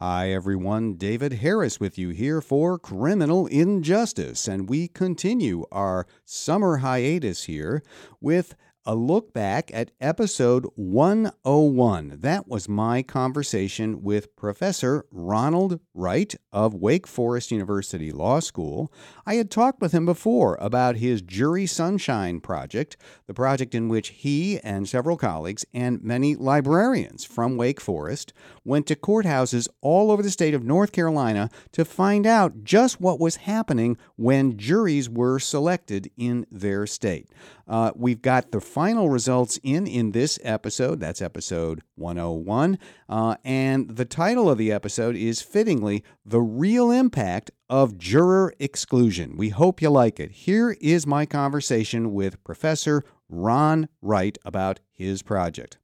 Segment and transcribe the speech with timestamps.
[0.00, 0.94] Hi, everyone.
[0.94, 4.46] David Harris with you here for Criminal Injustice.
[4.46, 7.82] And we continue our summer hiatus here
[8.20, 8.54] with
[8.86, 12.18] a look back at episode 101.
[12.20, 18.92] That was my conversation with Professor Ronald Wright of Wake Forest University Law School.
[19.26, 24.08] I had talked with him before about his Jury Sunshine project, the project in which
[24.08, 28.32] he and several colleagues and many librarians from Wake Forest
[28.64, 33.20] went to courthouses all over the state of North Carolina to find out just what
[33.20, 37.28] was happening when juries were selected in their state.
[37.68, 41.00] Uh, we've got the final results in in this episode.
[41.00, 42.78] That's episode 101.
[43.08, 49.36] Uh, and the title of the episode is fittingly The Real Impact of Juror Exclusion.
[49.36, 50.30] We hope you like it.
[50.30, 55.78] Here is my conversation with Professor Ron Wright about his project.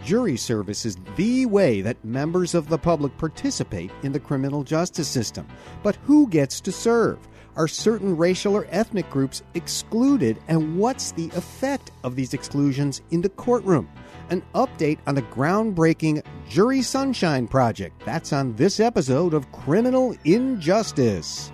[0.00, 5.06] Jury service is the way that members of the public participate in the criminal justice
[5.06, 5.46] system.
[5.84, 7.20] But who gets to serve?
[7.56, 13.20] Are certain racial or ethnic groups excluded, and what's the effect of these exclusions in
[13.20, 13.88] the courtroom?
[14.30, 18.02] An update on the groundbreaking Jury Sunshine Project.
[18.04, 21.52] That's on this episode of Criminal Injustice.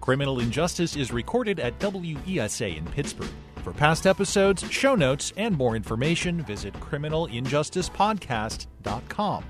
[0.00, 3.28] Criminal Injustice is recorded at WESA in Pittsburgh.
[3.62, 9.44] For past episodes, show notes, and more information, visit criminalinjusticepodcast.com.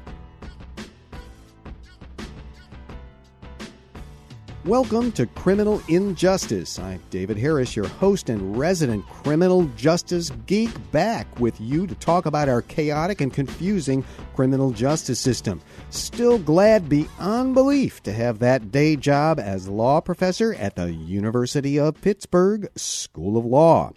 [4.68, 6.78] Welcome to Criminal Injustice.
[6.78, 12.26] I'm David Harris, your host and resident criminal justice geek, back with you to talk
[12.26, 14.04] about our chaotic and confusing
[14.36, 15.62] criminal justice system.
[15.88, 21.78] Still glad beyond belief to have that day job as law professor at the University
[21.78, 23.92] of Pittsburgh School of Law.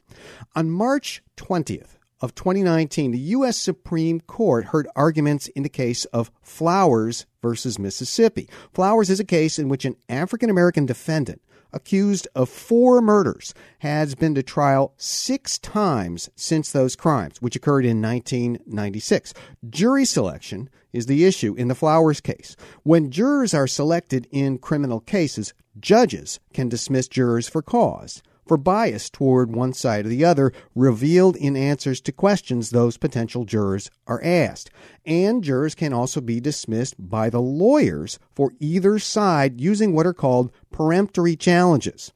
[0.55, 3.57] On March 20th, of 2019, the U.S.
[3.57, 8.47] Supreme Court heard arguments in the case of Flowers versus Mississippi.
[8.73, 11.41] Flowers is a case in which an African American defendant
[11.73, 17.85] accused of four murders has been to trial six times since those crimes, which occurred
[17.85, 19.33] in 1996.
[19.69, 22.55] Jury selection is the issue in the Flowers case.
[22.83, 29.09] When jurors are selected in criminal cases, judges can dismiss jurors for cause for bias
[29.09, 34.21] toward one side or the other revealed in answers to questions those potential jurors are
[34.25, 34.69] asked.
[35.05, 40.13] And jurors can also be dismissed by the lawyers for either side using what are
[40.13, 42.11] called peremptory challenges.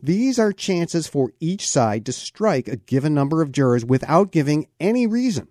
[0.00, 4.68] These are chances for each side to strike a given number of jurors without giving
[4.78, 5.48] any reason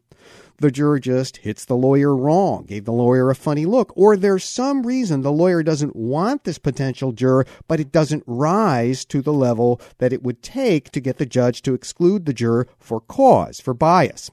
[0.60, 4.44] the juror just hits the lawyer wrong, gave the lawyer a funny look, or there's
[4.44, 9.34] some reason the lawyer doesn't want this potential juror, but it doesn't rise to the
[9.34, 13.60] level that it would take to get the judge to exclude the juror for cause,
[13.60, 14.32] for bias.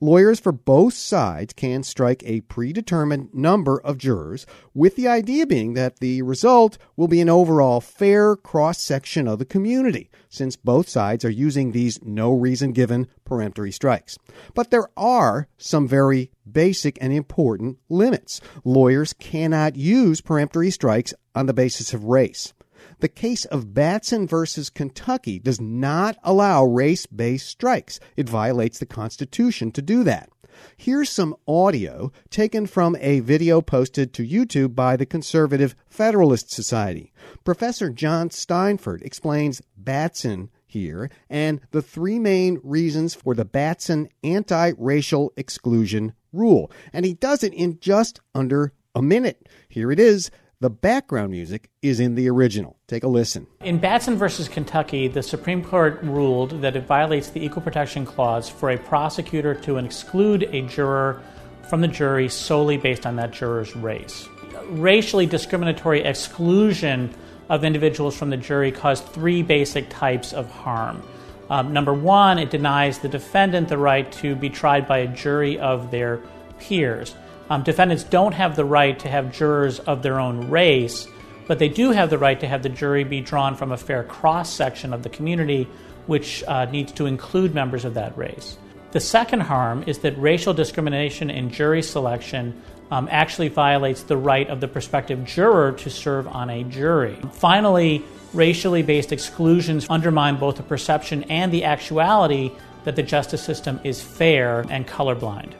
[0.00, 5.74] Lawyers for both sides can strike a predetermined number of jurors, with the idea being
[5.74, 10.88] that the result will be an overall fair cross section of the community, since both
[10.88, 14.16] sides are using these no reason given peremptory strikes.
[14.54, 18.40] But there are some very basic and important limits.
[18.64, 22.52] Lawyers cannot use peremptory strikes on the basis of race.
[23.00, 28.00] The case of Batson versus Kentucky does not allow race based strikes.
[28.16, 30.30] It violates the Constitution to do that.
[30.76, 37.12] Here's some audio taken from a video posted to YouTube by the Conservative Federalist Society.
[37.44, 44.72] Professor John Steinfort explains Batson here and the three main reasons for the Batson anti
[44.76, 46.70] racial exclusion rule.
[46.92, 49.48] And he does it in just under a minute.
[49.68, 52.76] Here it is the background music is in the original.
[52.88, 53.46] Take a listen.
[53.62, 58.48] In Batson versus Kentucky, the Supreme Court ruled that it violates the Equal Protection Clause
[58.48, 61.22] for a prosecutor to exclude a juror
[61.68, 64.28] from the jury solely based on that juror's race.
[64.70, 67.14] Racially discriminatory exclusion
[67.48, 71.02] of individuals from the jury caused three basic types of harm.
[71.50, 75.58] Um, number one, it denies the defendant the right to be tried by a jury
[75.58, 76.20] of their
[76.58, 77.14] peers.
[77.50, 81.08] Um, defendants don't have the right to have jurors of their own race,
[81.46, 84.04] but they do have the right to have the jury be drawn from a fair
[84.04, 85.66] cross section of the community,
[86.06, 88.58] which uh, needs to include members of that race.
[88.92, 94.48] The second harm is that racial discrimination in jury selection um, actually violates the right
[94.48, 97.18] of the prospective juror to serve on a jury.
[97.32, 98.02] Finally,
[98.32, 102.50] racially based exclusions undermine both the perception and the actuality
[102.84, 105.52] that the justice system is fair and colorblind.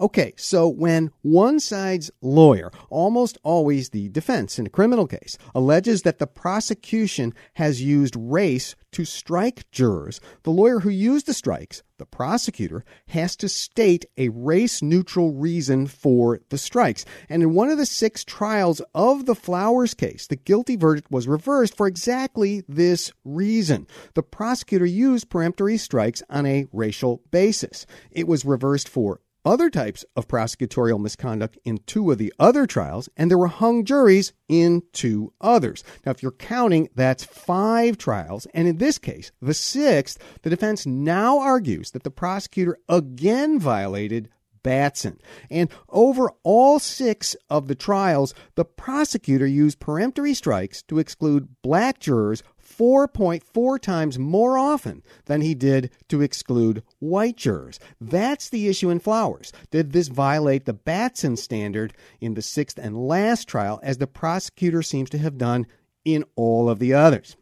[0.00, 6.02] Okay, so when one side's lawyer, almost always the defense in a criminal case, alleges
[6.02, 11.82] that the prosecution has used race to strike jurors, the lawyer who used the strikes,
[11.98, 17.04] the prosecutor, has to state a race neutral reason for the strikes.
[17.28, 21.28] And in one of the six trials of the Flowers case, the guilty verdict was
[21.28, 23.86] reversed for exactly this reason.
[24.14, 27.86] The prosecutor used peremptory strikes on a racial basis.
[28.10, 33.08] It was reversed for other types of prosecutorial misconduct in two of the other trials,
[33.16, 35.84] and there were hung juries in two others.
[36.04, 40.86] Now, if you're counting, that's five trials, and in this case, the sixth, the defense
[40.86, 44.28] now argues that the prosecutor again violated
[44.64, 45.20] Batson.
[45.50, 52.00] And over all six of the trials, the prosecutor used peremptory strikes to exclude black
[52.00, 52.42] jurors
[52.78, 57.78] 4.4 times more often than he did to exclude white jurors.
[58.00, 59.52] That's the issue in Flowers.
[59.70, 64.82] Did this violate the Batson standard in the sixth and last trial, as the prosecutor
[64.82, 65.66] seems to have done
[66.04, 67.36] in all of the others?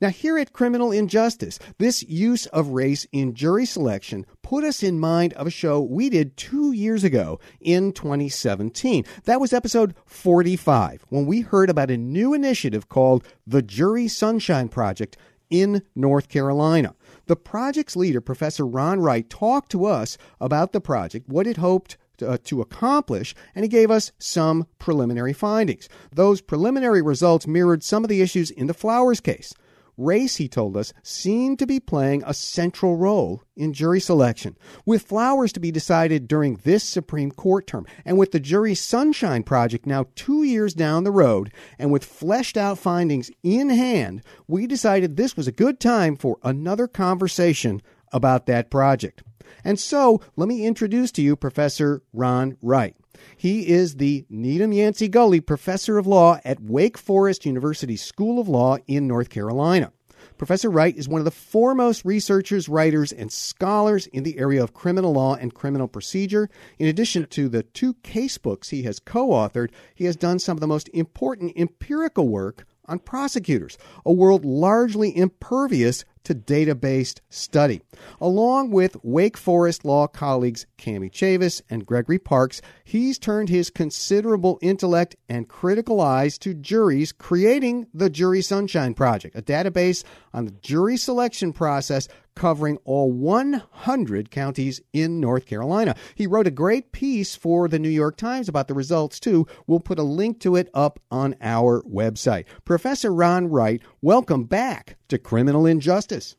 [0.00, 4.98] Now, here at Criminal Injustice, this use of race in jury selection put us in
[4.98, 9.04] mind of a show we did two years ago in 2017.
[9.24, 14.70] That was episode 45, when we heard about a new initiative called the Jury Sunshine
[14.70, 15.18] Project
[15.50, 16.94] in North Carolina.
[17.26, 21.98] The project's leader, Professor Ron Wright, talked to us about the project, what it hoped
[22.16, 25.90] to, uh, to, accomplish, and he gave us some preliminary findings.
[26.10, 29.52] Those preliminary results mirrored some of the issues in the Flowers case.
[29.98, 34.56] Race, he told us, seemed to be playing a central role in jury selection.
[34.86, 39.42] With flowers to be decided during this Supreme Court term, and with the Jury Sunshine
[39.42, 44.66] Project now two years down the road, and with fleshed out findings in hand, we
[44.66, 49.22] decided this was a good time for another conversation about that project.
[49.64, 52.94] And so, let me introduce to you Professor Ron Wright.
[53.36, 58.48] He is the Needham Yancey Gulley Professor of Law at Wake Forest University School of
[58.48, 59.92] Law in North Carolina.
[60.36, 64.72] Professor Wright is one of the foremost researchers, writers, and scholars in the area of
[64.72, 66.48] criminal law and criminal procedure.
[66.78, 70.56] In addition to the two case books he has co authored, he has done some
[70.56, 73.76] of the most important empirical work on prosecutors,
[74.06, 77.80] a world largely impervious to data based study.
[78.20, 84.58] Along with Wake Forest law colleagues Kami Chavis and Gregory Parks, he's turned his considerable
[84.60, 90.04] intellect and critical eyes to juries, creating the Jury Sunshine Project, a database
[90.34, 95.96] on the jury selection process covering all 100 counties in North Carolina.
[96.14, 99.44] He wrote a great piece for the New York Times about the results, too.
[99.66, 102.44] We'll put a link to it up on our website.
[102.64, 106.36] Professor Ron Wright, welcome back to Criminal Injustice.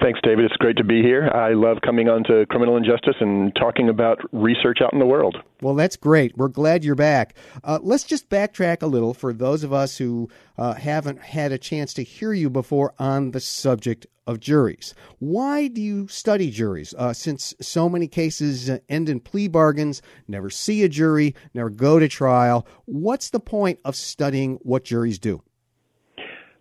[0.00, 0.44] Thanks, David.
[0.44, 1.28] It's great to be here.
[1.28, 5.36] I love coming on to criminal injustice and talking about research out in the world.
[5.60, 6.36] Well, that's great.
[6.36, 7.34] We're glad you're back.
[7.64, 11.58] Uh, let's just backtrack a little for those of us who uh, haven't had a
[11.58, 14.94] chance to hear you before on the subject of juries.
[15.18, 16.94] Why do you study juries?
[16.96, 21.70] Uh, since so many cases uh, end in plea bargains, never see a jury, never
[21.70, 25.42] go to trial, what's the point of studying what juries do?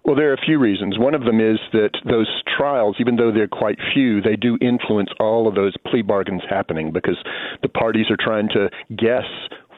[0.07, 0.97] Well, there are a few reasons.
[0.97, 5.09] One of them is that those trials, even though they're quite few, they do influence
[5.19, 7.17] all of those plea bargains happening because
[7.61, 9.25] the parties are trying to guess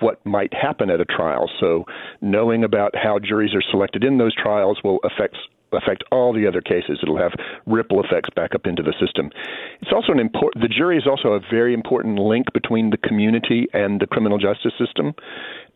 [0.01, 1.49] what might happen at a trial.
[1.59, 1.83] So,
[2.21, 5.35] knowing about how juries are selected in those trials will affect
[5.74, 7.00] affect all the other cases.
[7.01, 7.33] It'll have
[7.66, 9.31] ripple effects back up into the system.
[9.81, 10.64] It's also an important.
[10.64, 14.73] The jury is also a very important link between the community and the criminal justice
[14.78, 15.14] system.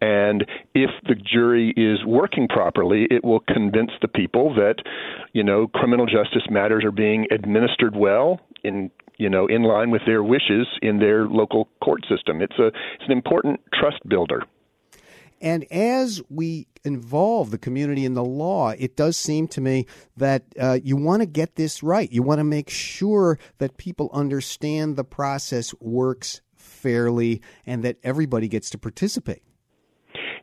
[0.02, 4.76] And if the jury is working properly, it will convince the people that,
[5.34, 10.02] you know, criminal justice matters are being administered well in you know in line with
[10.06, 12.42] their wishes in their local court system.
[12.42, 14.44] It's a it's an important trust builder.
[15.44, 19.86] And as we involve the community in the law, it does seem to me
[20.16, 22.10] that uh, you want to get this right.
[22.10, 28.48] You want to make sure that people understand the process works fairly and that everybody
[28.48, 29.44] gets to participate.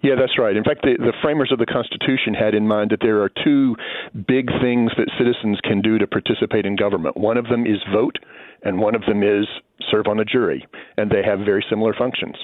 [0.02, 0.54] Yeah, that's right.
[0.54, 3.76] In fact, the, the framers of the Constitution had in mind that there are two
[4.14, 7.16] big things that citizens can do to participate in government.
[7.16, 8.18] One of them is vote,
[8.62, 9.46] and one of them is
[9.90, 10.66] serve on a jury,
[10.98, 12.36] and they have very similar functions.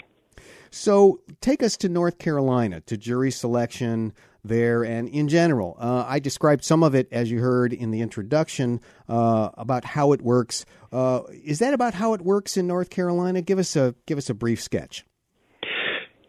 [0.71, 4.13] So, take us to North Carolina, to jury selection
[4.45, 5.77] there, and in general.
[5.79, 10.13] Uh, I described some of it, as you heard in the introduction, uh, about how
[10.13, 10.65] it works.
[10.93, 13.43] Uh, is that about how it works in North Carolina?
[13.43, 15.05] Give us a give us a brief sketch.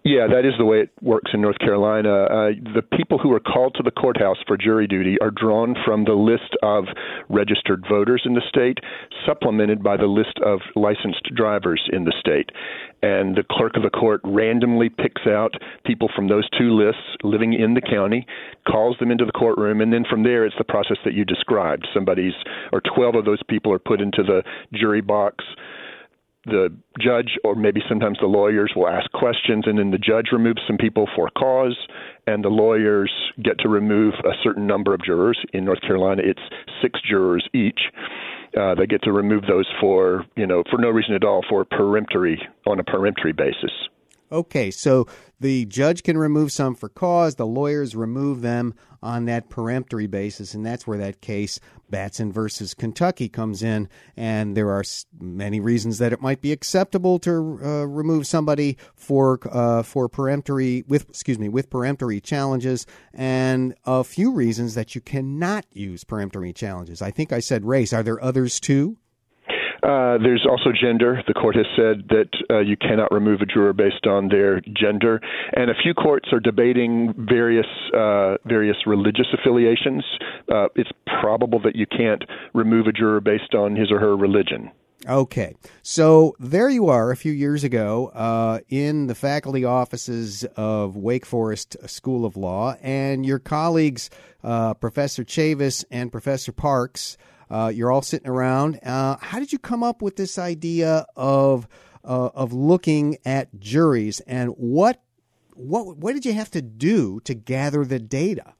[0.08, 2.24] Yeah, that is the way it works in North Carolina.
[2.24, 6.06] Uh, the people who are called to the courthouse for jury duty are drawn from
[6.06, 6.86] the list of
[7.28, 8.78] registered voters in the state,
[9.26, 12.52] supplemented by the list of licensed drivers in the state.
[13.04, 17.52] And the clerk of the court randomly picks out people from those two lists living
[17.52, 18.26] in the county,
[18.66, 21.86] calls them into the courtroom, and then from there it's the process that you described.
[21.94, 22.34] Somebody's,
[22.72, 25.44] or 12 of those people are put into the jury box
[26.48, 30.62] the judge or maybe sometimes the lawyers will ask questions and then the judge removes
[30.66, 31.78] some people for cause
[32.26, 33.12] and the lawyers
[33.44, 35.40] get to remove a certain number of jurors.
[35.54, 36.42] In north carolina it's
[36.82, 37.80] six jurors each
[38.60, 41.66] uh, they get to remove those for you know for no reason at all for
[41.66, 43.72] peremptory on a peremptory basis
[44.30, 45.08] Okay, so
[45.40, 50.54] the judge can remove some for cause, the lawyers remove them on that peremptory basis,
[50.54, 53.88] and that's where that case, Batson versus Kentucky, comes in.
[54.18, 54.84] And there are
[55.20, 60.84] many reasons that it might be acceptable to uh, remove somebody for uh, for peremptory
[60.88, 66.52] with excuse me with peremptory challenges, and a few reasons that you cannot use peremptory
[66.52, 67.02] challenges.
[67.02, 67.94] I think I said race.
[67.94, 68.98] Are there others too?
[69.84, 71.22] Uh, there's also gender.
[71.28, 75.22] The court has said that uh, you cannot remove a juror based on their gender,
[75.54, 80.04] and a few courts are debating various uh, various religious affiliations.
[80.52, 80.90] Uh, it's
[81.22, 84.72] probable that you can't remove a juror based on his or her religion.
[85.08, 90.98] Okay, so there you are a few years ago uh, in the faculty offices of
[90.98, 94.10] Wake Forest School of Law, and your colleagues,
[94.42, 97.16] Professor Chavis and Professor Parks,
[97.50, 98.80] uh, you're all sitting around.
[98.84, 101.68] Uh, how did you come up with this idea of
[102.04, 105.02] uh, of looking at juries, and what
[105.54, 108.54] what what did you have to do to gather the data?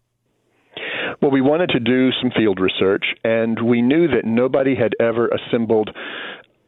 [1.22, 5.30] Well, we wanted to do some field research, and we knew that nobody had ever
[5.30, 5.90] assembled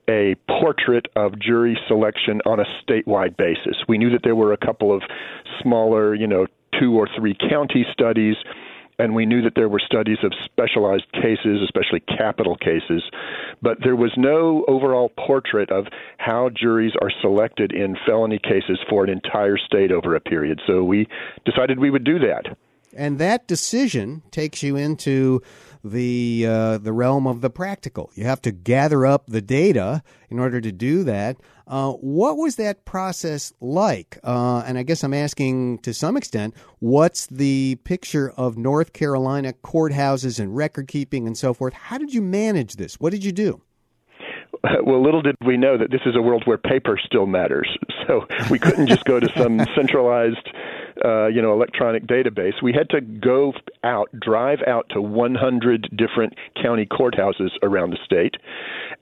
[0.10, 3.78] a portrait of jury selection on a statewide basis.
[3.88, 5.04] We knew that there were a couple of
[5.62, 6.48] smaller, you know,
[6.80, 8.36] two or three county studies
[9.00, 13.02] and we knew that there were studies of specialized cases, especially capital cases,
[13.62, 15.86] but there was no overall portrait of
[16.18, 20.62] how juries are selected in felony cases for an entire state over a period.
[20.68, 21.08] So we
[21.46, 22.58] decided we would do that.
[22.96, 25.42] And that decision takes you into
[25.84, 28.12] the uh, the realm of the practical.
[28.16, 31.38] You have to gather up the data in order to do that.
[31.68, 34.18] Uh, what was that process like?
[34.24, 39.54] Uh, and I guess I'm asking to some extent, what's the picture of North Carolina
[39.64, 41.74] courthouses and record keeping and so forth?
[41.74, 42.96] How did you manage this?
[42.96, 43.62] What did you do?
[44.64, 47.70] Well, little did we know that this is a world where paper still matters.
[48.08, 50.50] So we couldn't just go to some centralized
[51.04, 52.62] uh, you know electronic database.
[52.62, 53.54] We had to go
[53.84, 58.36] out, drive out to 100 different county courthouses around the state,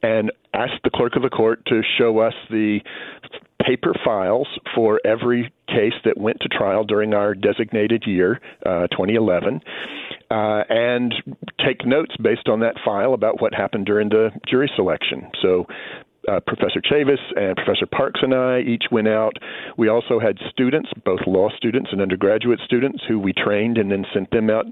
[0.04, 2.80] and ask the clerk of the court to show us the
[3.66, 9.62] paper files for every case that went to trial during our designated year, uh, 2011.
[10.30, 11.14] Uh, and
[11.66, 15.30] take notes based on that file about what happened during the jury selection.
[15.42, 15.66] So
[16.28, 19.34] uh, Professor Chavis and Professor Parks and I each went out.
[19.78, 24.06] We also had students, both law students and undergraduate students, who we trained and then
[24.14, 24.66] sent them out.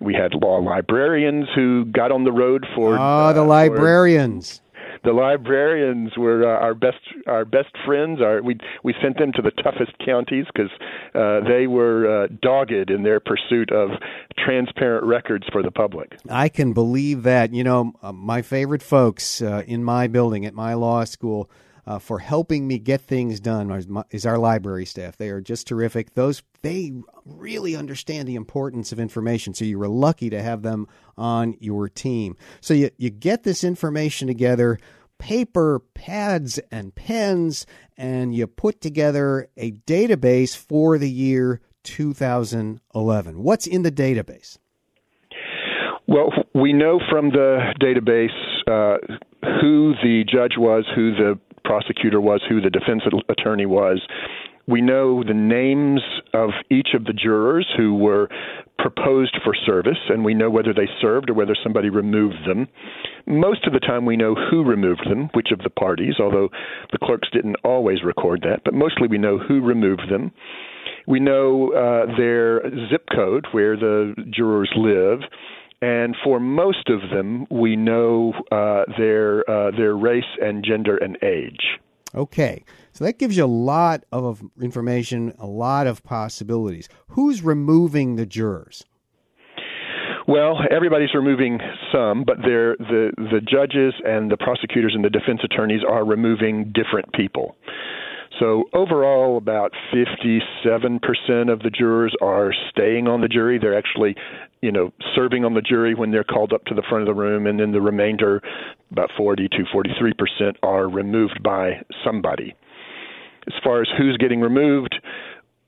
[0.00, 2.96] We had law librarians who got on the road for.
[2.98, 4.58] Ah, uh, the librarians.
[4.58, 4.65] For,
[5.04, 8.20] the librarians were uh, our best our best friends.
[8.20, 10.70] Our, we we sent them to the toughest counties because
[11.14, 13.90] uh, they were uh, dogged in their pursuit of
[14.38, 16.16] transparent records for the public.
[16.28, 17.52] I can believe that.
[17.52, 21.50] You know, my favorite folks uh, in my building at my law school.
[21.86, 23.70] Uh, for helping me get things done
[24.10, 25.16] is our library staff.
[25.16, 26.14] They are just terrific.
[26.14, 26.92] Those they
[27.24, 29.54] really understand the importance of information.
[29.54, 32.36] So you were lucky to have them on your team.
[32.60, 34.80] So you you get this information together
[35.18, 37.66] paper, pads, and pens,
[37.96, 43.42] and you put together a database for the year 2011.
[43.42, 44.58] What's in the database?
[46.08, 48.28] Well, we know from the database
[48.68, 48.98] uh,
[49.60, 54.00] who the judge was, who the prosecutor was, who the defense attorney was.
[54.68, 56.00] We know the names
[56.34, 58.28] of each of the jurors who were
[58.78, 62.66] proposed for service, and we know whether they served or whether somebody removed them.
[63.26, 66.48] Most of the time, we know who removed them, which of the parties, although
[66.92, 70.32] the clerks didn't always record that, but mostly we know who removed them.
[71.06, 75.20] We know uh, their zip code, where the jurors live.
[75.82, 81.18] And for most of them, we know uh, their uh, their race and gender and
[81.22, 81.78] age.
[82.14, 86.88] Okay, so that gives you a lot of information, a lot of possibilities.
[87.08, 88.84] Who's removing the jurors?
[90.26, 91.60] Well, everybody's removing
[91.92, 96.72] some, but they're, the the judges and the prosecutors and the defense attorneys are removing
[96.72, 97.54] different people.
[98.40, 103.58] So overall, about 57% of the jurors are staying on the jury.
[103.58, 104.14] They're actually,
[104.66, 107.14] you know, serving on the jury when they're called up to the front of the
[107.14, 108.42] room, and then the remainder,
[108.90, 112.52] about 40 to 43%, are removed by somebody.
[113.46, 114.96] As far as who's getting removed,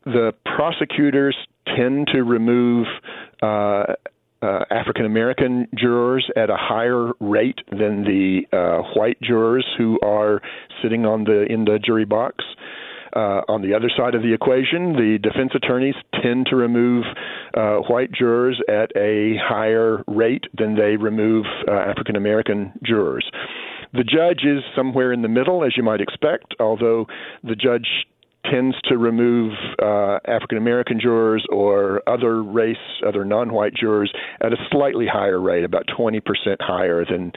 [0.04, 1.36] the prosecutors
[1.76, 2.88] tend to remove
[3.40, 3.84] uh,
[4.42, 10.42] uh, African American jurors at a higher rate than the uh, white jurors who are
[10.82, 12.44] sitting on the in the jury box.
[13.14, 17.04] Uh, on the other side of the equation, the defense attorneys tend to remove
[17.54, 23.28] uh, white jurors at a higher rate than they remove uh, African American jurors.
[23.92, 27.06] The judge is somewhere in the middle, as you might expect, although
[27.42, 27.88] the judge
[28.44, 29.52] tends to remove
[29.82, 32.76] uh, African American jurors or other race,
[33.06, 36.20] other non-white jurors at a slightly higher rate, about 20%
[36.60, 37.32] higher than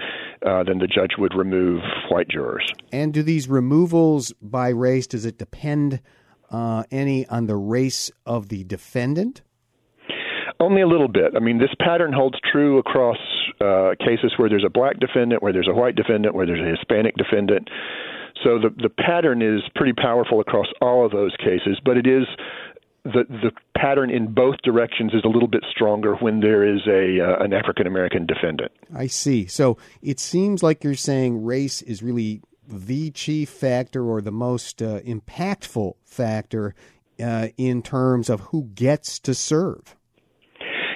[0.45, 2.71] uh, than the judge would remove white jurors.
[2.91, 6.01] And do these removals by race does it depend
[6.49, 9.41] uh, any on the race of the defendant?
[10.59, 11.33] Only a little bit.
[11.35, 13.17] I mean, this pattern holds true across
[13.59, 16.77] uh, cases where there's a black defendant, where there's a white defendant, where there's a
[16.77, 17.69] Hispanic defendant.
[18.43, 22.25] So the the pattern is pretty powerful across all of those cases, but it is
[23.03, 27.19] the the pattern in both directions is a little bit stronger when there is a
[27.19, 28.71] uh, an African American defendant.
[28.95, 29.47] I see.
[29.47, 34.81] So it seems like you're saying race is really the chief factor or the most
[34.81, 36.73] uh, impactful factor
[37.21, 39.95] uh, in terms of who gets to serve.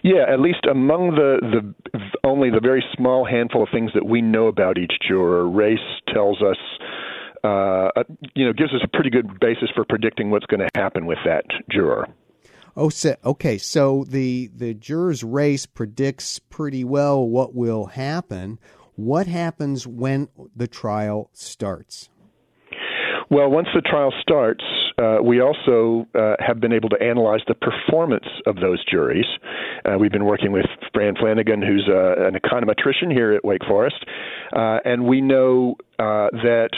[0.04, 4.22] Yeah, at least among the, the only the very small handful of things that we
[4.22, 5.80] know about each juror, race
[6.14, 6.58] tells us
[7.46, 11.06] uh, you know, gives us a pretty good basis for predicting what's going to happen
[11.06, 12.08] with that juror.
[12.78, 13.58] Oh, so, okay.
[13.58, 18.60] So the the juror's race predicts pretty well what will happen.
[18.96, 22.10] What happens when the trial starts?
[23.30, 24.64] Well, once the trial starts,
[24.98, 29.26] uh, we also uh, have been able to analyze the performance of those juries.
[29.84, 34.06] Uh, we've been working with Fran Flanagan, who's uh, an econometrician here at Wake Forest,
[34.56, 36.70] uh, and we know uh, that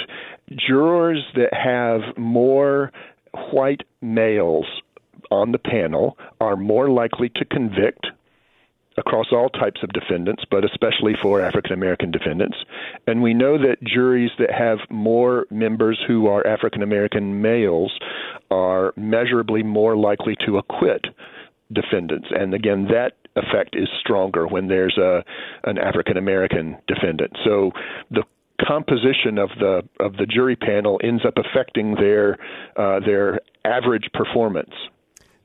[0.55, 2.91] jurors that have more
[3.51, 4.65] white males
[5.31, 8.07] on the panel are more likely to convict
[8.97, 12.57] across all types of defendants, but especially for African American defendants.
[13.05, 17.97] And we know that juries that have more members who are African American males
[18.49, 21.05] are measurably more likely to acquit
[21.71, 22.27] defendants.
[22.31, 25.23] And again, that effect is stronger when there's a
[25.63, 27.37] an African American defendant.
[27.43, 27.71] So
[28.09, 28.23] the
[28.65, 32.37] composition of the of the jury panel ends up affecting their
[32.75, 34.73] uh, their average performance.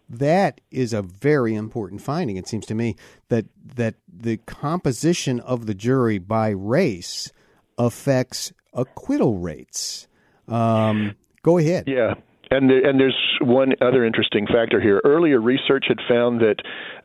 [0.08, 2.36] That is a very important finding.
[2.36, 2.96] It seems to me
[3.28, 3.46] that
[3.76, 7.32] that the composition of the jury by race
[7.78, 10.08] affects acquittal rates.
[10.48, 11.84] Um, go ahead.
[11.86, 12.14] Yeah.
[12.50, 15.00] And, the, and there's one other interesting factor here.
[15.04, 16.56] Earlier research had found that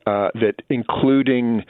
[0.06, 1.64] uh, that including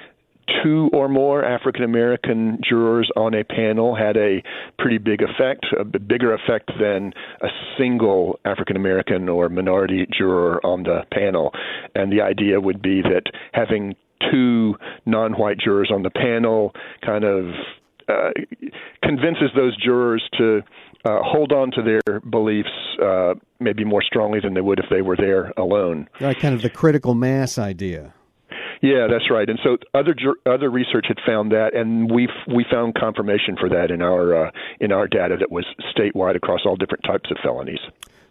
[0.64, 4.44] two or more African American jurors on a panel had a
[4.80, 10.84] pretty big effect, a bigger effect than a single African American or minority juror on
[10.84, 11.52] the panel.
[11.96, 13.96] And the idea would be that having
[14.32, 16.74] two non white jurors on the panel
[17.06, 17.46] kind of
[18.08, 18.32] uh,
[19.04, 20.62] convinces those jurors to
[21.06, 22.70] uh, hold on to their beliefs
[23.04, 26.08] uh, maybe more strongly than they would if they were there alone.
[26.20, 28.14] Right, kind of the critical mass idea.
[28.82, 29.50] Yeah, that's right.
[29.50, 33.92] And so other other research had found that, and we we found confirmation for that
[33.92, 37.80] in our uh, in our data that was statewide across all different types of felonies.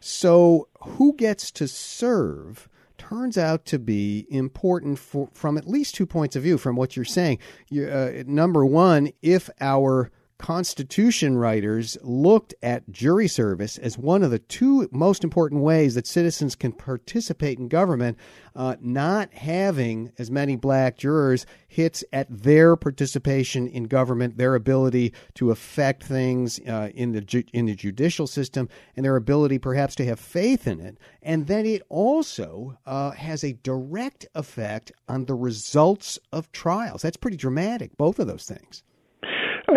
[0.01, 2.69] So, who gets to serve?
[2.99, 6.97] Turns out to be important for, from at least two points of view from what
[6.97, 7.39] you're saying.
[7.69, 14.31] You, uh, number one, if our Constitution writers looked at jury service as one of
[14.31, 18.19] the two most important ways that citizens can participate in government.
[18.55, 25.13] Uh, not having as many black jurors hits at their participation in government, their ability
[25.35, 29.95] to affect things uh, in the ju- in the judicial system, and their ability perhaps
[29.95, 30.99] to have faith in it.
[31.23, 37.03] And then it also uh, has a direct effect on the results of trials.
[37.03, 37.97] That's pretty dramatic.
[37.97, 38.83] Both of those things.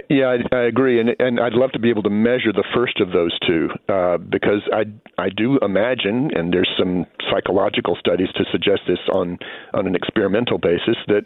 [0.10, 3.00] Yeah, I, I agree, and and I'd love to be able to measure the first
[3.00, 4.86] of those two uh, because I
[5.18, 9.40] I do imagine, and there's some psychological studies to suggest this on
[9.74, 11.24] on an experimental basis that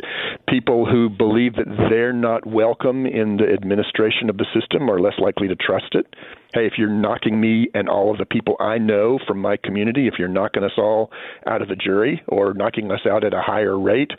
[0.47, 5.19] people who believe that they're not welcome in the administration of the system are less
[5.19, 6.07] likely to trust it
[6.53, 10.07] hey, if you're knocking me and all of the people I know from my community,
[10.07, 11.11] if you're knocking us all
[11.47, 14.11] out of the jury or knocking us out at a higher rate,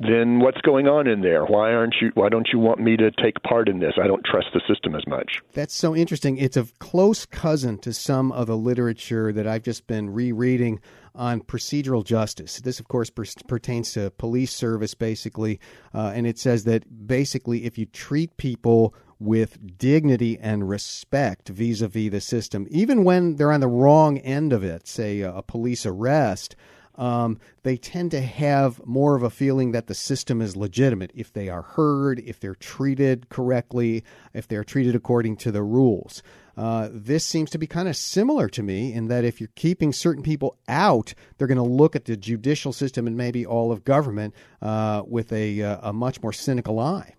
[0.00, 1.44] then what's going on in there?
[1.44, 2.10] Why aren't you?
[2.14, 3.85] Why don't you want me to take part in this?
[3.86, 3.94] This.
[4.02, 5.40] I don't trust the system as much.
[5.52, 6.36] That's so interesting.
[6.36, 10.80] It's a close cousin to some of the literature that I've just been rereading
[11.14, 12.60] on procedural justice.
[12.60, 15.60] This, of course, per- pertains to police service, basically,
[15.94, 21.80] uh, and it says that basically, if you treat people with dignity and respect vis
[21.80, 25.42] a vis the system, even when they're on the wrong end of it, say a
[25.42, 26.54] police arrest,
[26.96, 31.32] um, they tend to have more of a feeling that the system is legitimate if
[31.32, 34.04] they are heard, if they're treated correctly,
[34.34, 36.22] if they're treated according to the rules.
[36.56, 39.92] Uh, this seems to be kind of similar to me in that if you're keeping
[39.92, 43.84] certain people out, they're going to look at the judicial system and maybe all of
[43.84, 47.14] government uh, with a, uh, a much more cynical eye.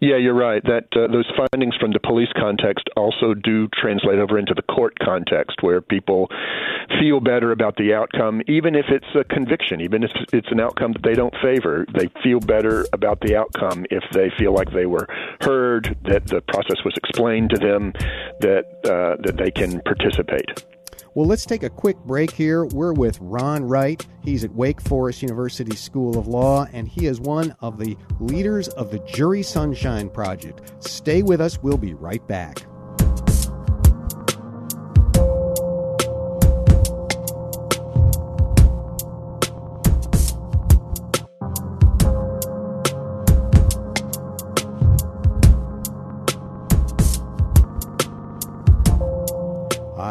[0.00, 0.62] Yeah, you're right.
[0.62, 4.98] That uh, those findings from the police context also do translate over into the court
[4.98, 6.28] context, where people
[7.00, 10.92] feel better about the outcome, even if it's a conviction, even if it's an outcome
[10.92, 11.86] that they don't favor.
[11.94, 15.06] They feel better about the outcome if they feel like they were
[15.40, 17.92] heard, that the process was explained to them,
[18.40, 20.62] that uh, that they can participate.
[21.16, 22.66] Well, let's take a quick break here.
[22.66, 24.06] We're with Ron Wright.
[24.22, 28.68] He's at Wake Forest University School of Law, and he is one of the leaders
[28.68, 30.84] of the Jury Sunshine Project.
[30.84, 31.58] Stay with us.
[31.62, 32.66] We'll be right back.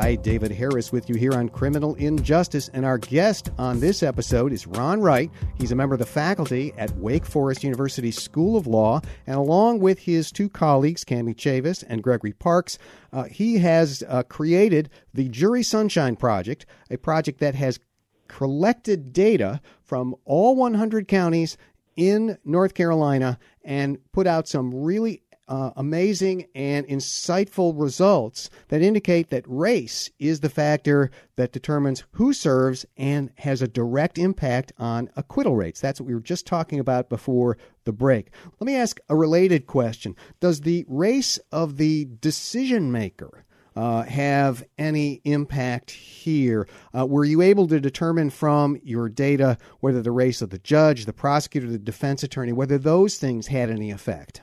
[0.05, 4.53] Hi, David Harris with you here on Criminal Injustice, and our guest on this episode
[4.53, 5.31] is Ron Wright.
[5.57, 9.79] He's a member of the faculty at Wake Forest University School of Law, and along
[9.79, 12.77] with his two colleagues, Kami Chavis and Gregory Parks,
[13.13, 17.79] uh, he has uh, created the Jury Sunshine Project, a project that has
[18.27, 21.57] collected data from all 100 counties
[21.95, 29.29] in North Carolina and put out some really uh, amazing and insightful results that indicate
[29.29, 35.09] that race is the factor that determines who serves and has a direct impact on
[35.15, 35.79] acquittal rates.
[35.79, 38.31] That's what we were just talking about before the break.
[38.59, 44.63] Let me ask a related question Does the race of the decision maker uh, have
[44.77, 46.67] any impact here?
[46.97, 51.05] Uh, were you able to determine from your data whether the race of the judge,
[51.05, 54.41] the prosecutor, the defense attorney, whether those things had any effect?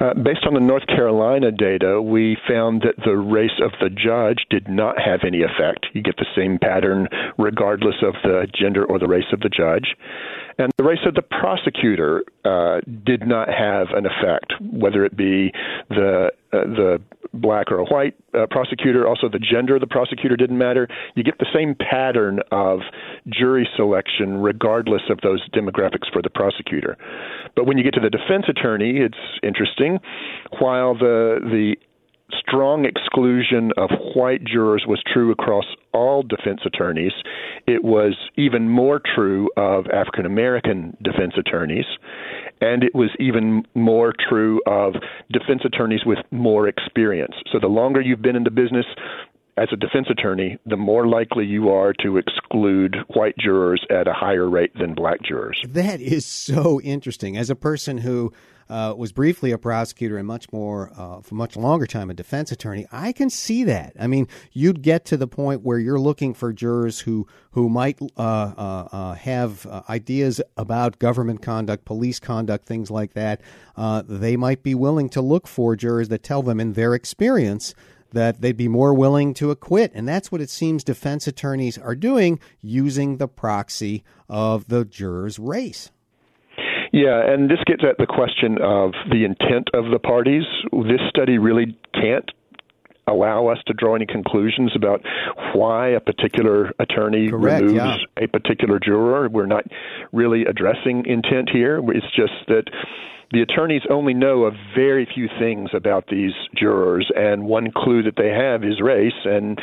[0.00, 4.46] Uh, based on the North Carolina data, we found that the race of the judge
[4.48, 5.86] did not have any effect.
[5.92, 9.96] You get the same pattern regardless of the gender or the race of the judge.
[10.58, 15.52] And the race of the prosecutor uh, did not have an effect, whether it be
[15.88, 17.00] the uh, the
[17.34, 19.06] black or a white uh, prosecutor.
[19.06, 20.88] Also, the gender of the prosecutor didn't matter.
[21.14, 22.80] You get the same pattern of
[23.28, 26.96] jury selection, regardless of those demographics for the prosecutor.
[27.54, 30.00] But when you get to the defense attorney, it's interesting.
[30.58, 31.76] While the the
[32.36, 37.12] strong exclusion of white jurors was true across all defense attorneys.
[37.66, 41.86] It was even more true of African American defense attorneys.
[42.60, 44.94] And it was even more true of
[45.30, 47.34] defense attorneys with more experience.
[47.52, 48.86] So the longer you've been in the business,
[49.56, 54.12] as a defense attorney, the more likely you are to exclude white jurors at a
[54.12, 55.60] higher rate than black jurors.
[55.68, 57.36] That is so interesting.
[57.36, 58.32] As a person who
[58.68, 62.52] uh, was briefly a prosecutor and much more, uh, for much longer time, a defense
[62.52, 62.86] attorney.
[62.92, 63.94] I can see that.
[63.98, 68.00] I mean, you'd get to the point where you're looking for jurors who who might
[68.16, 73.40] uh, uh, uh have uh, ideas about government conduct, police conduct, things like that.
[74.06, 77.74] they might be willing to look for jurors that tell them, in their experience,
[78.12, 79.92] that they'd be more willing to acquit.
[79.94, 85.38] And that's what it seems defense attorneys are doing using the proxy of the juror's
[85.38, 85.90] race.
[86.92, 90.44] Yeah, and this gets at the question of the intent of the parties.
[90.72, 92.30] This study really can't
[93.06, 95.02] allow us to draw any conclusions about
[95.54, 97.74] why a particular attorney Correct, removes
[98.16, 98.24] yeah.
[98.24, 99.28] a particular juror.
[99.28, 99.64] We're not
[100.12, 101.80] really addressing intent here.
[101.88, 102.64] It's just that
[103.32, 108.16] the attorneys only know a very few things about these jurors, and one clue that
[108.16, 109.12] they have is race.
[109.24, 109.58] And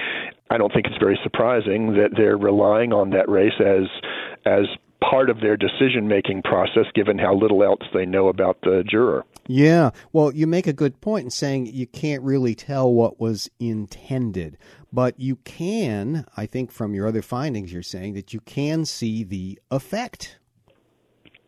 [0.49, 3.87] I don't think it's very surprising that they're relying on that race as
[4.45, 4.65] as
[5.09, 9.25] part of their decision making process, given how little else they know about the juror.
[9.47, 9.91] Yeah.
[10.11, 14.57] Well, you make a good point in saying you can't really tell what was intended,
[14.91, 19.23] but you can, I think, from your other findings, you're saying that you can see
[19.23, 20.39] the effect.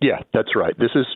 [0.01, 0.77] Yeah, that's right.
[0.77, 1.07] This is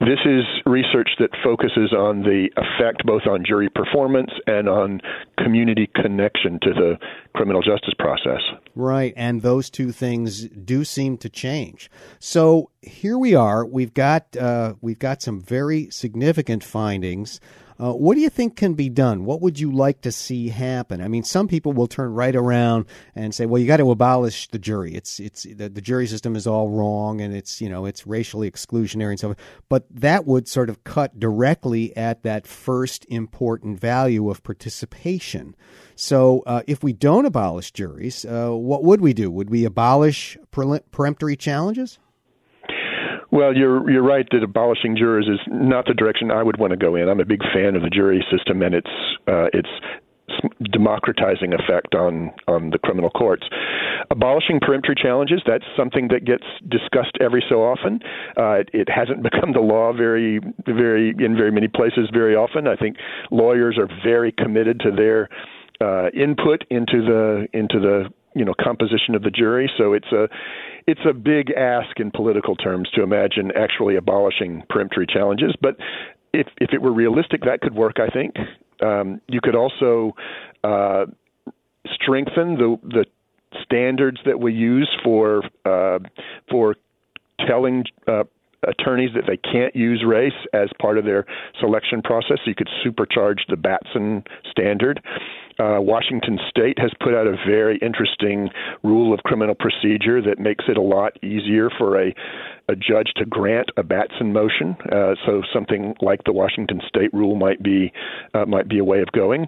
[0.00, 5.00] this is research that focuses on the effect both on jury performance and on
[5.38, 6.98] community connection to the
[7.34, 8.40] criminal justice process.
[8.74, 11.90] Right, and those two things do seem to change.
[12.18, 13.64] So here we are.
[13.64, 17.40] We've got uh, we've got some very significant findings.
[17.80, 19.24] Uh, what do you think can be done?
[19.24, 21.00] What would you like to see happen?
[21.00, 24.48] I mean, some people will turn right around and say, "Well, you got to abolish
[24.48, 24.94] the jury.
[24.94, 28.50] It's it's the, the jury system is all wrong, and it's you know it's racially
[28.50, 29.36] exclusionary and so on."
[29.68, 35.56] But that would sort of cut directly at that first important value of participation.
[35.96, 39.30] So, uh, if we don't abolish juries, uh, what would we do?
[39.30, 41.98] Would we abolish peremptory challenges?
[43.34, 46.76] Well, you're you're right that abolishing jurors is not the direction I would want to
[46.76, 47.08] go in.
[47.08, 48.90] I'm a big fan of the jury system and its
[49.26, 49.68] uh, its
[50.70, 53.42] democratizing effect on on the criminal courts.
[54.08, 57.98] Abolishing peremptory challenges that's something that gets discussed every so often.
[58.38, 62.68] Uh, it, it hasn't become the law very very in very many places very often.
[62.68, 62.98] I think
[63.32, 65.28] lawyers are very committed to their
[65.80, 69.70] uh, input into the into the you know composition of the jury.
[69.78, 70.28] So it's a
[70.86, 75.54] it's a big ask in political terms to imagine actually abolishing peremptory challenges.
[75.60, 75.76] But
[76.32, 77.96] if if it were realistic, that could work.
[77.98, 78.34] I think
[78.82, 80.14] um, you could also
[80.62, 81.06] uh,
[81.94, 83.06] strengthen the the
[83.62, 85.98] standards that we use for uh,
[86.50, 86.76] for
[87.46, 88.24] telling uh,
[88.68, 91.26] attorneys that they can't use race as part of their
[91.60, 92.38] selection process.
[92.44, 95.00] So you could supercharge the Batson standard.
[95.58, 98.50] Uh, Washington State has put out a very interesting
[98.82, 102.12] rule of criminal procedure that makes it a lot easier for a,
[102.68, 104.76] a judge to grant a Batson motion.
[104.90, 107.92] Uh, so something like the Washington State rule might be
[108.34, 109.46] uh, might be a way of going.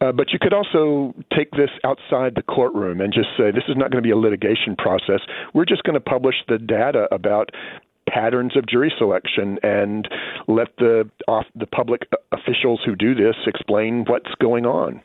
[0.00, 3.76] Uh, but you could also take this outside the courtroom and just say this is
[3.76, 5.20] not going to be a litigation process.
[5.54, 7.50] We're just going to publish the data about
[8.12, 10.08] patterns of jury selection and
[10.46, 15.00] let the off the public officials who do this explain what's going on.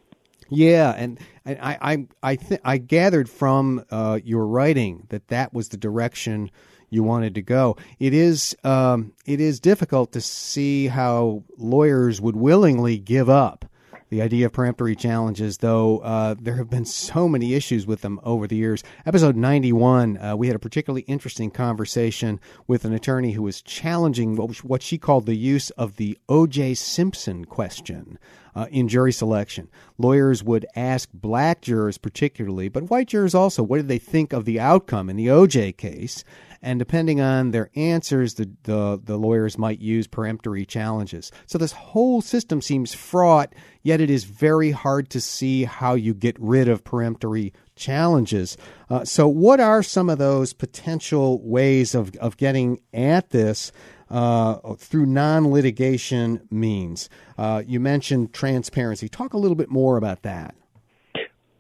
[0.49, 5.53] Yeah, and, and I I I, th- I gathered from uh, your writing that that
[5.53, 6.51] was the direction
[6.89, 7.75] you wanted to go.
[7.99, 13.65] It is um, it is difficult to see how lawyers would willingly give up
[14.13, 18.19] the idea of peremptory challenges, though uh, there have been so many issues with them
[18.23, 18.83] over the years.
[19.07, 24.35] Episode 91, uh, we had a particularly interesting conversation with an attorney who was challenging
[24.35, 26.75] what, what she called the use of the O.J.
[26.75, 28.19] Simpson question.
[28.55, 29.67] Uh, in jury selection.
[29.97, 34.45] Lawyers would ask black jurors, particularly, but white jurors also, what did they think of
[34.45, 36.23] the outcome in the OJ case?
[36.63, 41.29] and depending on their answers, the, the, the lawyers might use peremptory challenges.
[41.45, 46.13] So this whole system seems fraught, yet it is very hard to see how you
[46.13, 48.55] get rid of peremptory challenges.
[48.89, 53.73] Uh, so, what are some of those potential ways of, of getting at this?
[54.13, 57.09] Uh, through non litigation means.
[57.35, 59.09] Uh, you mentioned transparency.
[59.09, 60.53] Talk a little bit more about that.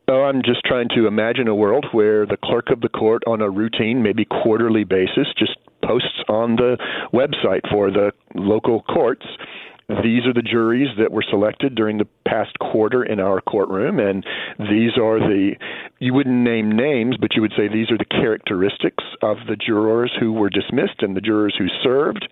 [0.07, 3.41] Oh, I'm just trying to imagine a world where the clerk of the court, on
[3.41, 6.77] a routine, maybe quarterly basis, just posts on the
[7.11, 9.25] website for the local courts.
[9.89, 14.25] These are the juries that were selected during the past quarter in our courtroom, and
[14.57, 15.55] these are the,
[15.99, 20.11] you wouldn't name names, but you would say these are the characteristics of the jurors
[20.19, 22.27] who were dismissed and the jurors who served.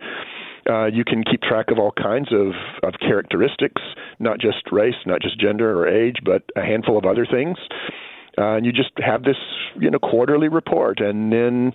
[0.70, 3.82] Uh, you can keep track of all kinds of, of characteristics,
[4.20, 7.58] not just race, not just gender or age, but a handful of other things.
[8.38, 9.36] Uh, and you just have this,
[9.80, 11.74] you know, quarterly report, and then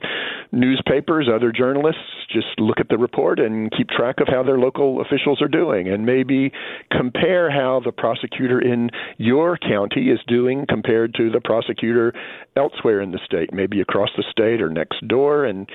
[0.52, 2.00] newspapers, other journalists
[2.32, 5.88] just look at the report and keep track of how their local officials are doing,
[5.88, 6.50] and maybe
[6.90, 12.14] compare how the prosecutor in your county is doing compared to the prosecutor
[12.56, 15.68] elsewhere in the state, maybe across the state or next door, and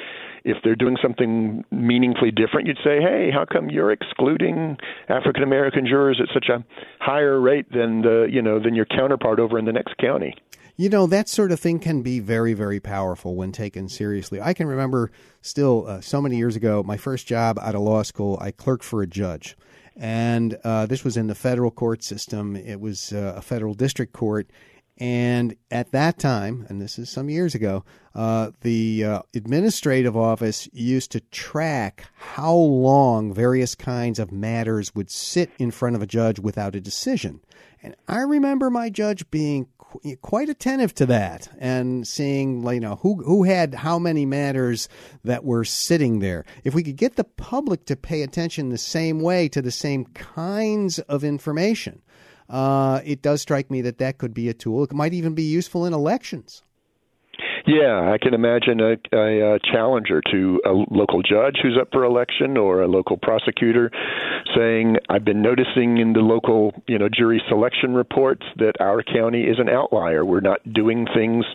[0.43, 5.85] if they're doing something meaningfully different, you'd say, "Hey, how come you're excluding African American
[5.85, 6.63] jurors at such a
[6.99, 10.33] higher rate than the you know than your counterpart over in the next county?"
[10.81, 14.41] You know, that sort of thing can be very, very powerful when taken seriously.
[14.41, 15.11] I can remember
[15.43, 18.83] still uh, so many years ago, my first job out of law school, I clerked
[18.83, 19.55] for a judge.
[19.95, 22.55] And uh, this was in the federal court system.
[22.55, 24.49] It was uh, a federal district court.
[24.97, 30.67] And at that time, and this is some years ago, uh, the uh, administrative office
[30.73, 36.07] used to track how long various kinds of matters would sit in front of a
[36.07, 37.39] judge without a decision.
[37.83, 42.95] And I remember my judge being qu- quite attentive to that and seeing, you know,
[42.97, 44.87] who who had how many matters
[45.23, 46.45] that were sitting there.
[46.63, 50.05] If we could get the public to pay attention the same way to the same
[50.05, 52.01] kinds of information,
[52.49, 54.83] uh, it does strike me that that could be a tool.
[54.83, 56.63] It might even be useful in elections.
[57.67, 62.03] Yeah, I can imagine a, a, a, challenger to a local judge who's up for
[62.03, 63.91] election or a local prosecutor
[64.55, 69.43] saying, "I've been noticing in the local, you know, jury selection reports that our county
[69.43, 70.25] is an outlier.
[70.25, 71.45] We're not doing things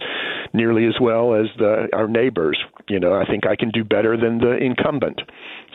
[0.52, 2.58] nearly as well as the, our neighbors.
[2.88, 5.20] You know, I think I can do better than the incumbent."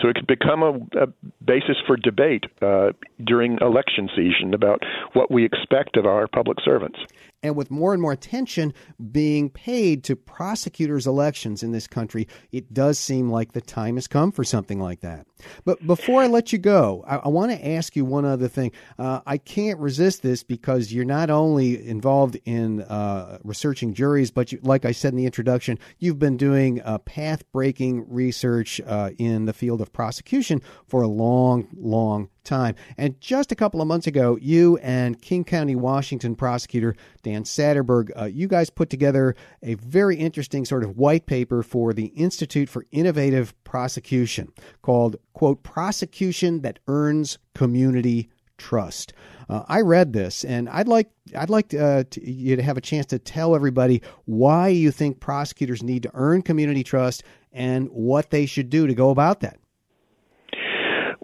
[0.02, 1.08] So it's become a, a
[1.44, 4.82] basis for debate uh, during election season about
[5.13, 7.00] what we expect of our public servants
[7.44, 8.74] and with more and more attention
[9.12, 14.08] being paid to prosecutors' elections in this country, it does seem like the time has
[14.08, 15.26] come for something like that.
[15.66, 18.72] But before I let you go, I, I want to ask you one other thing.
[19.00, 24.52] Uh, I can't resist this because you're not only involved in uh, researching juries, but
[24.52, 29.12] you, like I said in the introduction, you've been doing uh, path breaking research uh,
[29.18, 32.76] in the field of prosecution for a long, long time.
[32.98, 38.12] And just a couple of months ago, you and King County, Washington prosecutor Dan Satterberg,
[38.20, 42.70] uh, you guys put together a very interesting sort of white paper for the Institute
[42.70, 44.52] for Innovative Prosecution
[44.82, 49.14] called, quote, Prosecution That Earns Community Trust.
[49.50, 52.82] Uh, I read this, and I'd like I'd like uh, to, you to have a
[52.82, 58.30] chance to tell everybody why you think prosecutors need to earn community trust and what
[58.30, 59.58] they should do to go about that.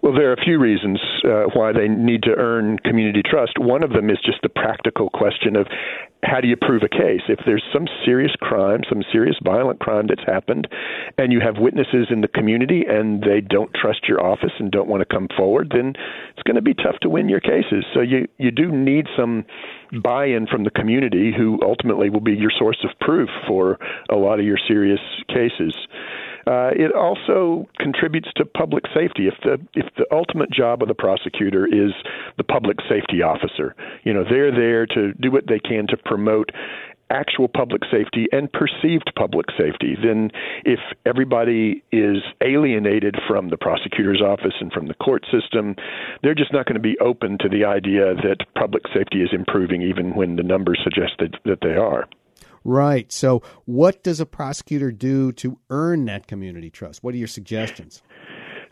[0.00, 3.58] Well, there are a few reasons uh, why they need to earn community trust.
[3.58, 5.66] One of them is just the practical question of
[6.22, 7.22] how do you prove a case?
[7.28, 10.68] If there's some serious crime, some serious violent crime that's happened,
[11.16, 14.88] and you have witnesses in the community and they don't trust your office and don't
[14.88, 15.94] want to come forward, then
[16.30, 17.84] it's going to be tough to win your cases.
[17.92, 19.44] So you you do need some
[20.02, 23.78] buy-in from the community, who ultimately will be your source of proof for
[24.10, 25.74] a lot of your serious cases.
[26.48, 29.28] Uh, it also contributes to public safety.
[29.28, 31.92] If the if the ultimate job of the prosecutor is
[32.38, 36.50] the public safety officer, you know they're there to do what they can to promote
[37.10, 40.30] actual public safety and perceived public safety, then
[40.64, 45.74] if everybody is alienated from the prosecutor's office and from the court system,
[46.22, 49.82] they're just not going to be open to the idea that public safety is improving,
[49.82, 52.06] even when the numbers suggest that, that they are.
[52.64, 53.10] Right.
[53.12, 57.02] So, what does a prosecutor do to earn that community trust?
[57.02, 58.02] What are your suggestions?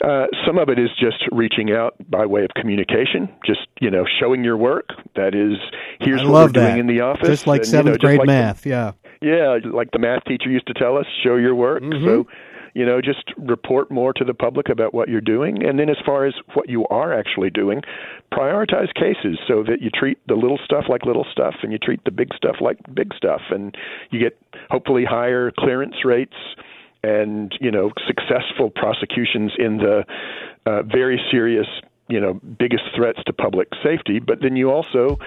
[0.05, 4.05] Uh, some of it is just reaching out by way of communication, just you know,
[4.20, 4.90] showing your work.
[5.14, 5.57] That is,
[6.01, 6.53] here's what we're that.
[6.53, 7.29] doing in the office.
[7.29, 8.92] Just like and, seventh you know, grade like math, the, yeah.
[9.22, 11.83] Yeah, like the math teacher used to tell us, show your work.
[11.83, 12.05] Mm-hmm.
[12.05, 12.27] So,
[12.77, 15.65] you know, just report more to the public about what you're doing.
[15.65, 17.81] And then as far as what you are actually doing,
[18.31, 22.05] prioritize cases so that you treat the little stuff like little stuff and you treat
[22.05, 23.41] the big stuff like big stuff.
[23.49, 23.75] And
[24.11, 26.37] you get hopefully higher clearance rates
[27.03, 30.05] and, you know, successful prosecutions in the
[30.67, 31.67] uh, very serious,
[32.09, 34.19] you know, biggest threats to public safety.
[34.19, 35.19] But then you also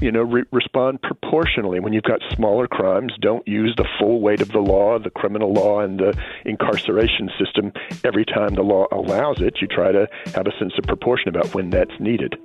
[0.00, 1.80] you know, re- respond proportionally.
[1.80, 5.52] When you've got smaller crimes, don't use the full weight of the law, the criminal
[5.52, 7.72] law, and the incarceration system
[8.04, 9.58] every time the law allows it.
[9.60, 12.36] You try to have a sense of proportion about when that's needed.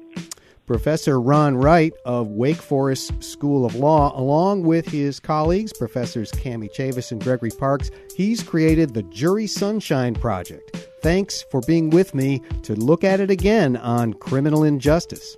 [0.69, 6.69] Professor Ron Wright of Wake Forest School of Law, along with his colleagues, Professors Kami
[6.69, 10.87] Chavis and Gregory Parks, he's created the Jury Sunshine Project.
[11.01, 15.35] Thanks for being with me to look at it again on criminal injustice.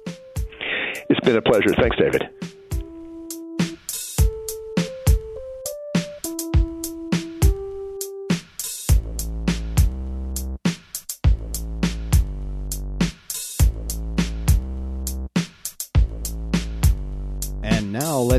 [1.23, 1.73] Been a pleasure.
[1.75, 2.29] Thanks, David.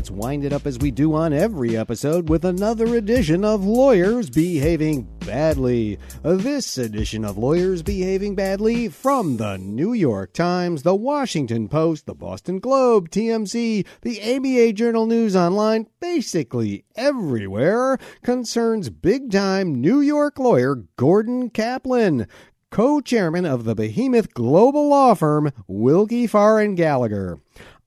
[0.03, 4.29] Let's wind it up as we do on every episode with another edition of Lawyers
[4.29, 5.97] Behaving Badly.
[6.21, 12.13] This edition of Lawyers Behaving Badly from the New York Times, the Washington Post, the
[12.13, 20.37] Boston Globe, TMZ, the ABA Journal News Online, basically everywhere, concerns big time New York
[20.37, 22.27] lawyer Gordon Caplan
[22.73, 27.39] co chairman of the behemoth global law firm Willkie Farr and Gallagher.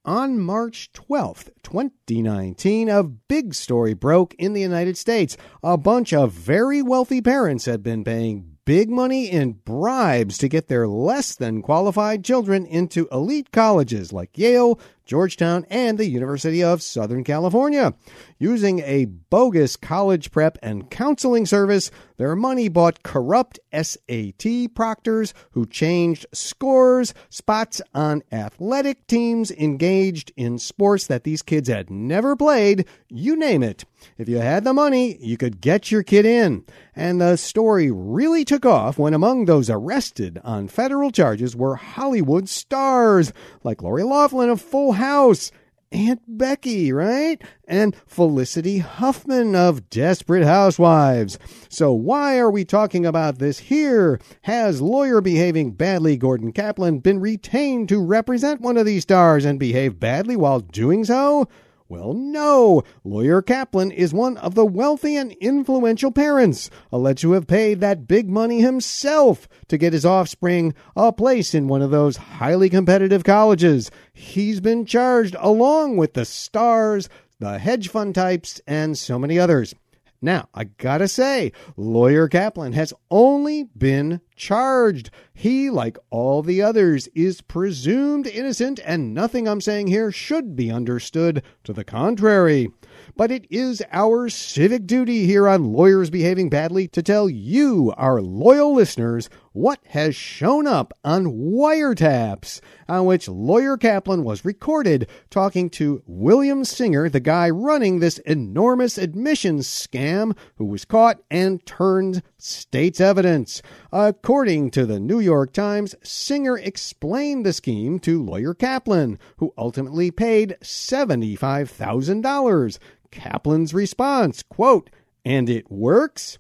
[0.07, 5.37] On March 12th, 2019, a big story broke in the United States.
[5.65, 10.69] A bunch of very wealthy parents had been paying big money in bribes to get
[10.69, 16.83] their less than qualified children into elite colleges like Yale, Georgetown, and the University of
[16.83, 17.95] Southern California.
[18.39, 25.67] Using a bogus college prep and counseling service, their money bought corrupt SAT proctors who
[25.67, 32.87] changed scores, spots on athletic teams engaged in sports that these kids had never played,
[33.09, 33.85] you name it.
[34.19, 36.65] If you had the money, you could get your kid in.
[36.95, 42.49] And the story really took off when among those arrested on federal charges were Hollywood
[42.49, 45.51] stars like Lori Loughlin of Full House
[45.93, 47.41] Aunt Becky, right?
[47.69, 51.39] And Felicity Huffman of Desperate Housewives.
[51.69, 54.21] So why are we talking about this here?
[54.43, 59.59] Has lawyer behaving badly Gordon Caplan been retained to represent one of these stars and
[59.59, 61.49] behave badly while doing so?
[61.89, 62.83] Well, no.
[63.05, 68.09] Lawyer Caplan is one of the wealthy and influential parents, alleged to have paid that
[68.09, 73.23] big money himself to get his offspring a place in one of those highly competitive
[73.23, 73.93] colleges.
[74.13, 77.09] He's been charged along with the stars,
[77.39, 79.73] the hedge fund types, and so many others.
[80.21, 85.11] Now, I gotta say, Lawyer Caplan has only been charged.
[85.35, 90.71] He, like all the others, is presumed innocent, and nothing I'm saying here should be
[90.71, 92.71] understood to the contrary
[93.17, 98.21] but it is our civic duty here on Lawyers Behaving Badly to tell you, our
[98.21, 105.71] loyal listeners, what has shown up on wiretaps, on which Lawyer Caplan was recorded talking
[105.71, 112.23] to William Singer, the guy running this enormous admissions scam, who was caught and turned
[112.47, 113.61] state's evidence.
[113.93, 120.11] According to the New York Times, Singer explained the scheme to Lawyer Caplan, who ultimately
[120.11, 122.79] paid $75,000.
[123.11, 124.89] Caplan's response, quote,
[125.25, 126.39] and it works?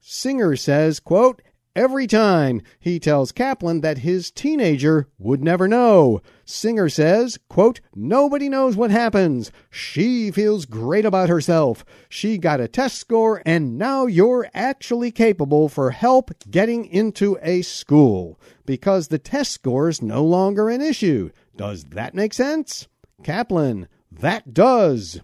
[0.00, 1.42] Singer says, quote,
[1.76, 6.20] every time he tells Caplan that his teenager would never know.
[6.44, 9.50] Singer says, quote, nobody knows what happens.
[9.70, 11.84] She feels great about herself.
[12.08, 17.62] She got a test score and now you're actually capable for help getting into a
[17.62, 21.30] school because the test score is no longer an issue.
[21.56, 22.88] Does that make sense?
[23.22, 25.20] Caplan, that does.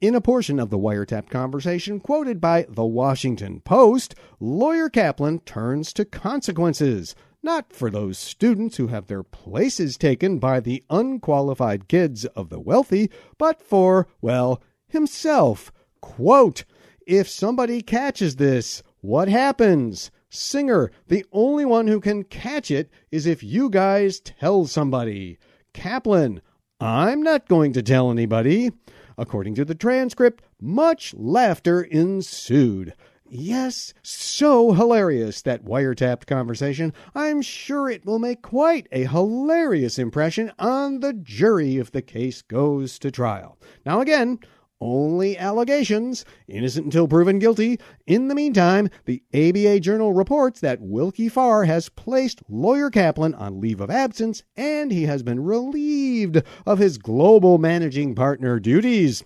[0.00, 5.92] In a portion of the wiretap conversation quoted by The Washington Post, lawyer Caplan turns
[5.94, 12.24] to consequences, not for those students who have their places taken by the unqualified kids
[12.24, 15.72] of the wealthy, but for, well, himself.
[16.00, 16.64] Quote,
[17.06, 20.10] if somebody catches this, what happens?
[20.30, 25.38] Singer, the only one who can catch it is if you guys tell somebody.
[25.74, 26.40] Caplan,
[26.80, 28.72] I'm not going to tell anybody.
[29.16, 32.94] According to the transcript, much laughter ensued.
[33.28, 36.92] Yes, so hilarious, that wiretapped conversation.
[37.14, 42.42] I'm sure it will make quite a hilarious impression on the jury if the case
[42.42, 43.58] goes to trial.
[43.84, 44.40] Now, again,
[44.80, 47.78] only allegations, innocent until proven guilty.
[48.06, 53.60] In the meantime, the ABA Journal reports that Willkie Farr has placed lawyer Caplan on
[53.60, 59.24] leave of absence and he has been relieved of his global managing partner duties.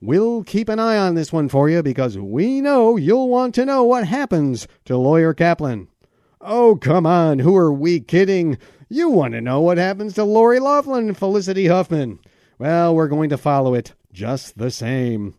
[0.00, 3.64] We'll keep an eye on this one for you because we know you'll want to
[3.64, 5.88] know what happens to lawyer Caplan.
[6.40, 8.58] Oh, come on, who are we kidding?
[8.88, 12.20] You want to know what happens to Lori Loughlin and Felicity Huffman.
[12.58, 15.34] Well, we're going to follow it just the same.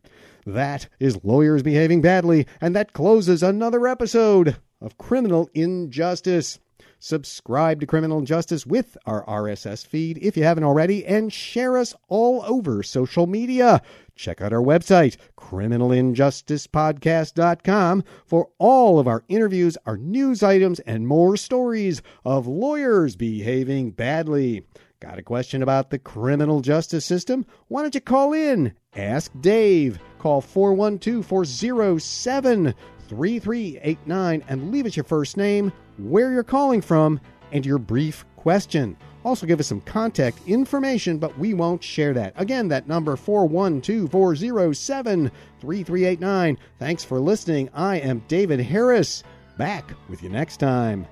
[0.46, 6.60] That is Lawyers Behaving Badly, and that closes another episode of Criminal Injustice.
[7.00, 11.96] Subscribe to Criminal Justice with our RSS feed if you haven't already, and share us
[12.08, 13.82] all over social media.
[14.16, 21.36] Check out our website, criminalinjusticepodcast.com, for all of our interviews, our news items, and more
[21.36, 24.68] stories of lawyers behaving badly.
[25.00, 27.46] Got a question about the criminal justice system?
[27.68, 28.74] Why don't you call in?
[28.96, 30.00] Ask Dave.
[30.18, 32.74] Call 412 407
[33.08, 37.20] 3389 and leave us your first name, where you're calling from,
[37.52, 38.98] and your brief question.
[39.24, 42.34] Also, give us some contact information, but we won't share that.
[42.36, 46.58] Again, that number 412 407 3389.
[46.80, 47.70] Thanks for listening.
[47.74, 49.24] I am David Harris.
[49.60, 51.06] Back with you next time.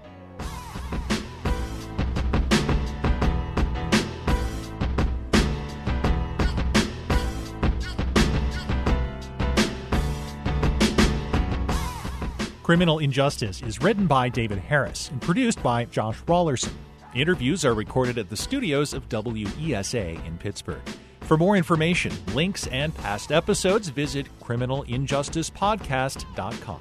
[12.65, 16.71] Criminal Injustice is written by David Harris and produced by Josh Raulerson.
[17.13, 20.81] Interviews are recorded at the studios of WESA in Pittsburgh.
[21.21, 26.79] For more information, links, and past episodes, visit criminalinjusticepodcast.com.